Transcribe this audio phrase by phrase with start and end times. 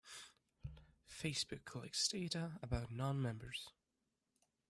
[1.07, 3.69] Facebook collects data about non-members.